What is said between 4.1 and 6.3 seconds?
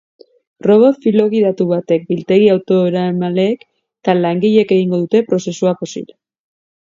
langileek egingo dute prozesua posible.